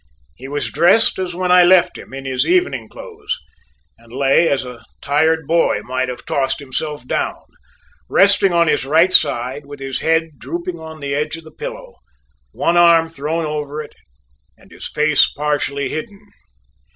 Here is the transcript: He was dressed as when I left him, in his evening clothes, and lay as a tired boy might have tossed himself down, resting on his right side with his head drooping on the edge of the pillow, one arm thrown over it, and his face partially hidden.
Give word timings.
He 0.33 0.47
was 0.47 0.71
dressed 0.71 1.19
as 1.19 1.35
when 1.35 1.51
I 1.51 1.63
left 1.63 1.95
him, 1.95 2.11
in 2.11 2.25
his 2.25 2.43
evening 2.43 2.89
clothes, 2.89 3.39
and 3.99 4.11
lay 4.11 4.49
as 4.49 4.65
a 4.65 4.83
tired 4.99 5.45
boy 5.45 5.81
might 5.83 6.09
have 6.09 6.25
tossed 6.25 6.59
himself 6.59 7.05
down, 7.05 7.43
resting 8.09 8.51
on 8.51 8.67
his 8.67 8.83
right 8.83 9.13
side 9.13 9.67
with 9.67 9.79
his 9.79 9.99
head 9.99 10.39
drooping 10.39 10.79
on 10.79 11.01
the 11.01 11.13
edge 11.13 11.35
of 11.35 11.43
the 11.43 11.51
pillow, 11.51 11.97
one 12.51 12.77
arm 12.77 13.09
thrown 13.09 13.45
over 13.45 13.79
it, 13.79 13.93
and 14.57 14.71
his 14.71 14.89
face 14.89 15.31
partially 15.31 15.89
hidden. 15.89 16.19